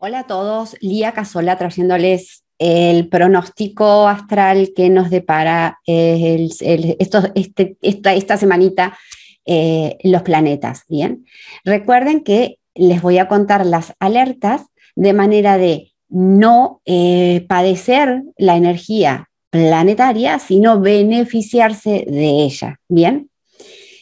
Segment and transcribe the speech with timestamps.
[0.00, 8.96] Hola a todos, Lía Casola trayéndoles el pronóstico astral que nos depara este, esta, semanita
[9.44, 10.84] eh, los planetas.
[10.88, 11.26] Bien,
[11.64, 18.56] recuerden que les voy a contar las alertas de manera de no eh, padecer la
[18.56, 22.78] energía planetaria, sino beneficiarse de ella.
[22.86, 23.30] Bien,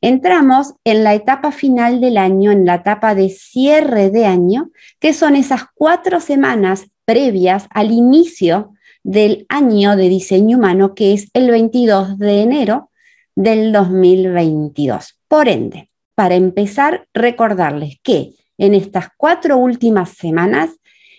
[0.00, 4.70] entramos en la etapa final del año, en la etapa de cierre de año,
[5.00, 11.30] que son esas cuatro semanas previas al inicio del año de diseño humano, que es
[11.32, 12.90] el 22 de enero
[13.34, 15.18] del 2022.
[15.28, 20.70] Por ende, para empezar, recordarles que en estas cuatro últimas semanas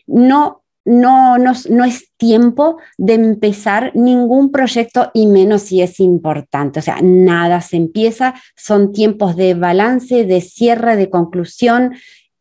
[0.05, 6.79] no no, no, es tiempo de empezar ningún proyecto y menos si es importante.
[6.79, 11.93] O sea, nada se empieza, son tiempos de balance, de cierre, de conclusión,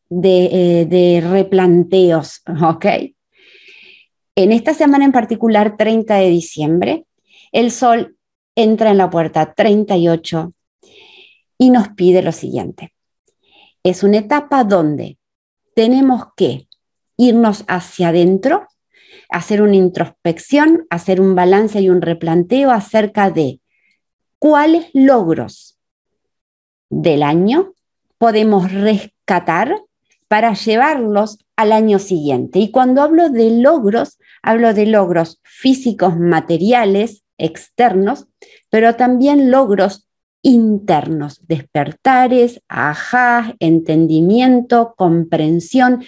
[0.08, 0.46] de,
[0.80, 2.86] eh, de replanteos, ¿ok?
[4.34, 7.04] En esta semana en particular, 30 de diciembre,
[7.52, 8.16] el Sol
[8.54, 10.54] entra en la puerta 38
[11.58, 12.94] y nos pide lo siguiente.
[13.82, 15.18] Es una etapa donde
[15.74, 16.67] tenemos que
[17.18, 18.66] irnos hacia adentro,
[19.28, 23.60] hacer una introspección, hacer un balance y un replanteo acerca de
[24.38, 25.78] cuáles logros
[26.88, 27.74] del año
[28.16, 29.74] podemos rescatar
[30.28, 32.58] para llevarlos al año siguiente.
[32.58, 38.26] Y cuando hablo de logros, hablo de logros físicos, materiales, externos,
[38.70, 40.08] pero también logros
[40.42, 46.04] internos, despertares, ajá, entendimiento, comprensión,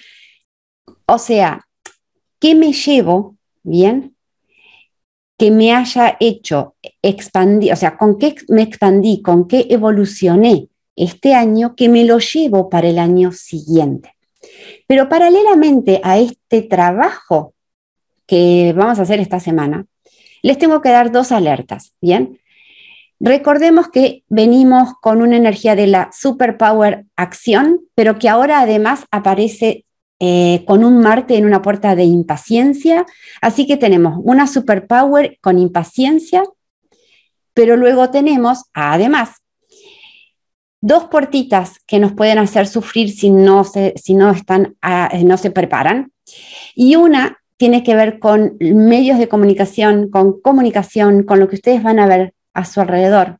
[1.07, 1.67] o sea,
[2.39, 4.17] ¿qué me llevo, bien?
[5.39, 11.35] Que me haya hecho expandir, o sea, con qué me expandí, con qué evolucioné este
[11.35, 14.15] año, que me lo llevo para el año siguiente.
[14.87, 17.55] Pero paralelamente a este trabajo
[18.27, 19.87] que vamos a hacer esta semana,
[20.43, 22.39] les tengo que dar dos alertas, ¿bien?
[23.19, 29.85] Recordemos que venimos con una energía de la superpower acción, pero que ahora además aparece
[30.23, 33.07] eh, con un Marte en una puerta de impaciencia.
[33.41, 36.43] Así que tenemos una superpower con impaciencia,
[37.55, 39.37] pero luego tenemos, además,
[40.83, 45.39] dos puertitas que nos pueden hacer sufrir si no se, si no están, ah, no
[45.39, 46.13] se preparan.
[46.75, 51.83] Y una tiene que ver con medios de comunicación, con comunicación, con lo que ustedes
[51.83, 53.39] van a ver a su alrededor.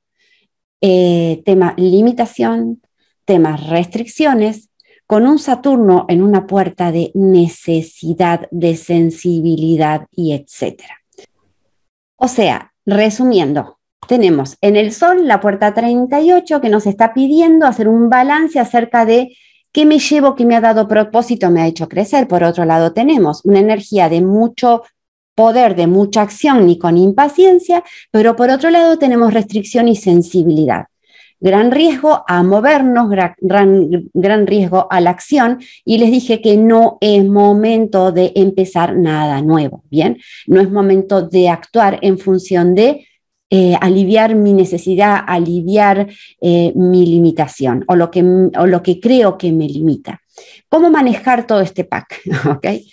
[0.81, 2.81] Eh, tema limitación,
[3.27, 4.70] temas restricciones
[5.11, 11.01] con un Saturno en una puerta de necesidad, de sensibilidad y etcétera.
[12.15, 17.89] O sea, resumiendo, tenemos en el Sol la puerta 38 que nos está pidiendo hacer
[17.89, 19.37] un balance acerca de
[19.73, 22.29] qué me llevo, qué me ha dado propósito, me ha hecho crecer.
[22.29, 24.85] Por otro lado, tenemos una energía de mucho
[25.35, 27.83] poder, de mucha acción y con impaciencia,
[28.13, 30.85] pero por otro lado tenemos restricción y sensibilidad
[31.41, 33.09] gran riesgo a movernos,
[33.41, 39.41] gran, riesgo a la acción y les dije que no es momento de empezar nada
[39.41, 40.19] nuevo, ¿bien?
[40.47, 43.07] No es momento de actuar en función de
[43.49, 46.09] eh, aliviar mi necesidad, aliviar
[46.41, 50.21] eh, mi limitación o lo, que, o lo que creo que me limita.
[50.69, 52.21] ¿Cómo manejar todo este pack?
[52.57, 52.87] ¿Okay?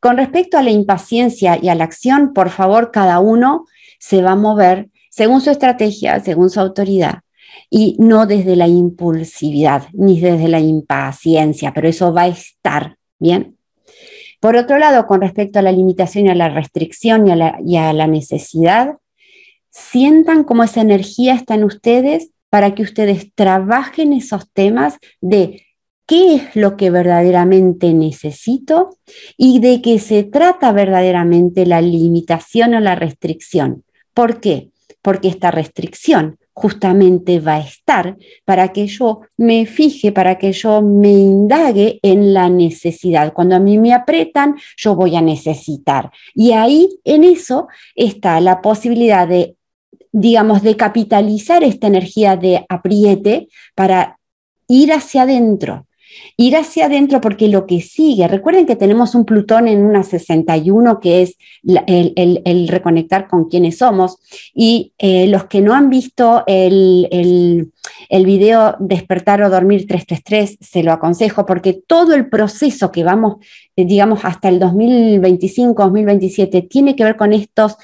[0.00, 3.66] Con respecto a la impaciencia y a la acción, por favor, cada uno
[3.98, 7.22] se va a mover según su estrategia, según su autoridad
[7.70, 13.56] y no desde la impulsividad ni desde la impaciencia, pero eso va a estar, ¿bien?
[14.40, 17.58] Por otro lado, con respecto a la limitación y a la restricción y a la,
[17.64, 18.96] y a la necesidad,
[19.70, 25.66] sientan cómo esa energía está en ustedes para que ustedes trabajen esos temas de
[26.06, 28.96] qué es lo que verdaderamente necesito
[29.36, 33.84] y de qué se trata verdaderamente la limitación o la restricción.
[34.14, 34.70] ¿Por qué?
[35.02, 40.82] Porque esta restricción justamente va a estar para que yo me fije, para que yo
[40.82, 43.32] me indague en la necesidad.
[43.32, 46.10] Cuando a mí me apretan, yo voy a necesitar.
[46.34, 49.56] Y ahí en eso está la posibilidad de,
[50.12, 54.18] digamos, de capitalizar esta energía de apriete para
[54.66, 55.86] ir hacia adentro,
[56.36, 61.00] ir hacia adentro porque lo que sigue, recuerden que tenemos un Plutón en una 61
[61.00, 64.18] que es el, reconectar con quienes somos
[64.54, 67.70] y eh, los que no han visto el,
[68.08, 73.36] el video Despertar o Dormir 333 se lo aconsejo porque todo el proceso que vamos,
[73.76, 77.76] eh, digamos, hasta el 2025, 2027 tiene que ver con estos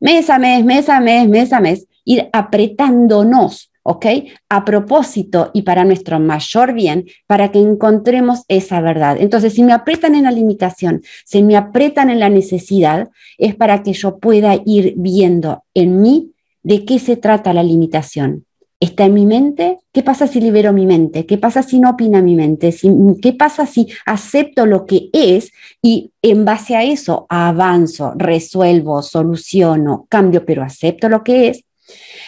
[0.00, 4.06] mes a mes, mes a mes, mes a mes, ir apretándonos ¿ok?
[4.48, 9.16] A propósito y para nuestro mayor bien, para que encontremos esa verdad.
[9.20, 13.08] Entonces, si me aprietan en la limitación, si me aprietan en la necesidad,
[13.38, 16.32] es para que yo pueda ir viendo en mí
[16.62, 18.46] de qué se trata la limitación.
[18.82, 19.78] ¿Está en mi mente?
[19.92, 21.24] ¿Qué pasa si libero mi mente?
[21.24, 22.74] ¿Qué pasa si no opina mi mente?
[23.22, 30.06] ¿Qué pasa si acepto lo que es y en base a eso avanzo, resuelvo, soluciono,
[30.08, 31.64] cambio, pero acepto lo que es?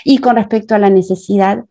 [0.05, 1.65] Y con respecto a la necesidad,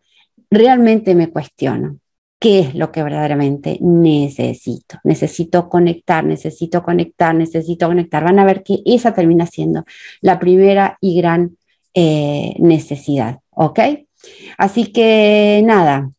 [0.50, 1.98] realmente me cuestiono.
[2.38, 4.98] ¿Qué es lo que verdaderamente necesito?
[5.04, 8.22] Necesito conectar, necesito conectar, necesito conectar.
[8.22, 9.84] Van a ver que esa termina siendo
[10.20, 11.56] la primera y gran
[11.94, 13.80] eh, necesidad, ¿ok?
[14.58, 16.10] Así que nada,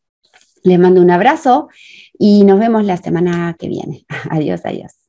[0.64, 1.70] les mando un abrazo
[2.18, 4.06] y nos vemos la semana que viene.
[4.30, 5.05] Adiós, adiós.